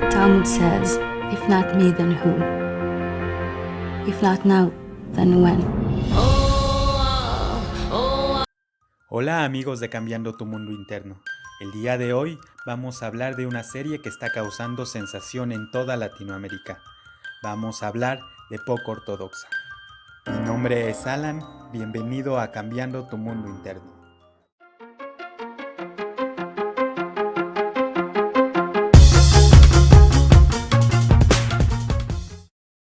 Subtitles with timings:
[0.00, 0.98] The Talmud says,
[1.30, 2.32] if not me, then who?
[4.08, 4.72] If not now,
[5.12, 5.60] then when?
[9.10, 11.20] Hola amigos de Cambiando tu Mundo Interno.
[11.60, 15.70] El día de hoy vamos a hablar de una serie que está causando sensación en
[15.70, 16.78] toda Latinoamérica.
[17.42, 19.48] Vamos a hablar de Poco Ortodoxa.
[20.26, 21.42] Mi nombre es Alan,
[21.72, 23.99] bienvenido a Cambiando tu Mundo Interno.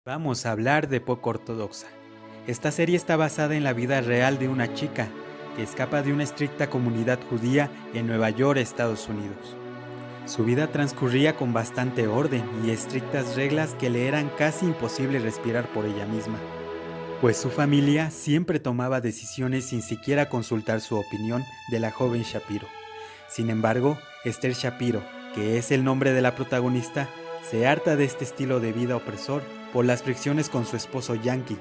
[0.08, 1.88] Vamos a hablar de Poco Ortodoxa.
[2.48, 5.10] Esta serie está basada en la vida real de una chica
[5.58, 9.58] que escapa de una estricta comunidad judía en Nueva York, Estados Unidos.
[10.26, 15.68] Su vida transcurría con bastante orden y estrictas reglas que le eran casi imposible respirar
[15.74, 16.38] por ella misma,
[17.20, 22.68] pues su familia siempre tomaba decisiones sin siquiera consultar su opinión de la joven Shapiro.
[23.28, 25.04] Sin embargo, Esther Shapiro,
[25.36, 27.10] que es el nombre de la protagonista,
[27.50, 29.42] se harta de este estilo de vida opresor
[29.78, 31.60] por las fricciones con su esposo Yankee.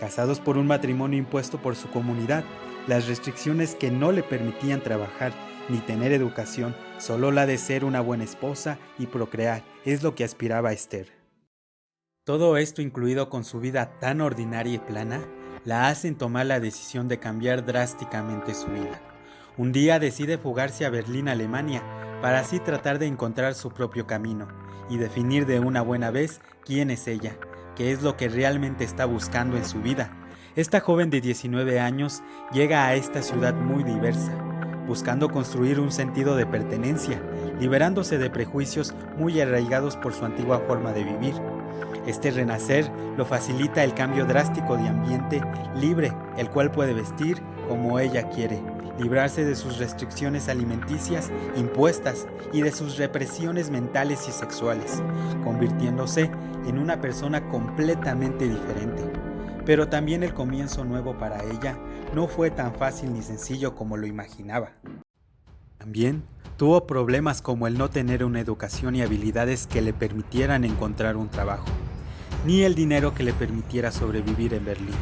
[0.00, 2.42] Casados por un matrimonio impuesto por su comunidad,
[2.88, 5.32] las restricciones que no le permitían trabajar
[5.68, 10.24] ni tener educación, solo la de ser una buena esposa y procrear, es lo que
[10.24, 11.12] aspiraba Esther.
[12.24, 15.24] Todo esto incluido con su vida tan ordinaria y plana,
[15.64, 19.00] la hacen tomar la decisión de cambiar drásticamente su vida.
[19.56, 21.84] Un día decide fugarse a Berlín, Alemania,
[22.26, 24.48] para así tratar de encontrar su propio camino
[24.90, 27.36] y definir de una buena vez quién es ella,
[27.76, 30.10] qué es lo que realmente está buscando en su vida.
[30.56, 34.32] Esta joven de 19 años llega a esta ciudad muy diversa,
[34.88, 37.22] buscando construir un sentido de pertenencia,
[37.60, 41.34] liberándose de prejuicios muy arraigados por su antigua forma de vivir.
[42.06, 45.42] Este renacer lo facilita el cambio drástico de ambiente
[45.74, 48.62] libre, el cual puede vestir como ella quiere,
[48.98, 55.02] librarse de sus restricciones alimenticias impuestas y de sus represiones mentales y sexuales,
[55.44, 56.30] convirtiéndose
[56.66, 59.02] en una persona completamente diferente.
[59.64, 61.76] Pero también el comienzo nuevo para ella
[62.14, 64.70] no fue tan fácil ni sencillo como lo imaginaba.
[65.78, 66.22] También
[66.56, 71.28] tuvo problemas como el no tener una educación y habilidades que le permitieran encontrar un
[71.28, 71.66] trabajo,
[72.46, 74.94] ni el dinero que le permitiera sobrevivir en Berlín.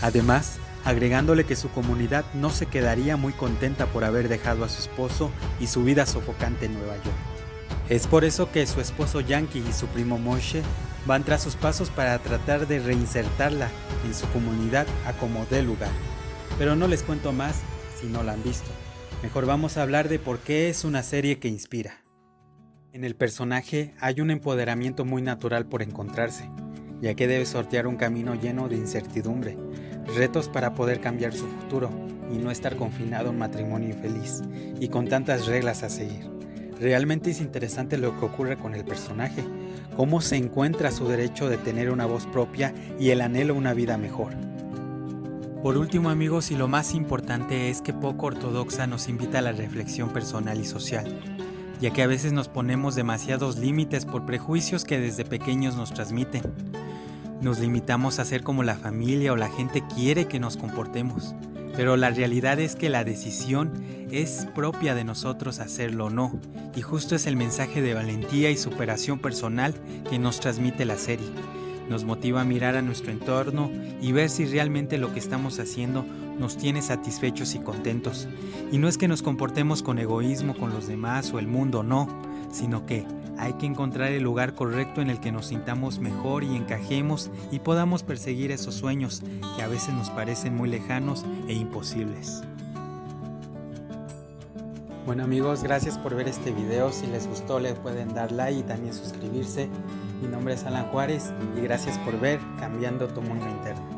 [0.00, 4.80] Además, agregándole que su comunidad no se quedaría muy contenta por haber dejado a su
[4.80, 7.16] esposo y su vida sofocante en Nueva York.
[7.88, 10.62] Es por eso que su esposo Yankee y su primo Moshe
[11.06, 13.68] van tras sus pasos para tratar de reinsertarla
[14.04, 15.90] en su comunidad a como dé lugar.
[16.58, 17.56] Pero no les cuento más
[18.00, 18.70] si no la han visto.
[19.22, 22.02] Mejor vamos a hablar de por qué es una serie que inspira.
[22.92, 26.50] En el personaje hay un empoderamiento muy natural por encontrarse,
[27.00, 29.56] ya que debe sortear un camino lleno de incertidumbre,
[30.14, 31.90] retos para poder cambiar su futuro
[32.30, 34.42] y no estar confinado a matrimonio infeliz
[34.78, 36.30] y con tantas reglas a seguir.
[36.78, 39.42] Realmente es interesante lo que ocurre con el personaje,
[39.96, 43.72] cómo se encuentra su derecho de tener una voz propia y el anhelo a una
[43.72, 44.34] vida mejor.
[45.66, 49.50] Por último amigos y lo más importante es que poco ortodoxa nos invita a la
[49.50, 51.20] reflexión personal y social,
[51.80, 56.42] ya que a veces nos ponemos demasiados límites por prejuicios que desde pequeños nos transmiten.
[57.40, 61.34] Nos limitamos a ser como la familia o la gente quiere que nos comportemos,
[61.74, 63.72] pero la realidad es que la decisión
[64.12, 66.38] es propia de nosotros hacerlo o no,
[66.76, 69.74] y justo es el mensaje de valentía y superación personal
[70.08, 71.26] que nos transmite la serie.
[71.88, 73.70] Nos motiva a mirar a nuestro entorno
[74.00, 76.04] y ver si realmente lo que estamos haciendo
[76.38, 78.28] nos tiene satisfechos y contentos.
[78.72, 82.08] Y no es que nos comportemos con egoísmo con los demás o el mundo, no,
[82.52, 83.06] sino que
[83.38, 87.58] hay que encontrar el lugar correcto en el que nos sintamos mejor y encajemos y
[87.58, 89.22] podamos perseguir esos sueños
[89.56, 92.42] que a veces nos parecen muy lejanos e imposibles.
[95.04, 96.90] Bueno amigos, gracias por ver este video.
[96.92, 99.68] Si les gustó le pueden dar like y también suscribirse.
[100.20, 103.95] Mi nombre es Alan Juárez y gracias por ver Cambiando tu Mundo Interno.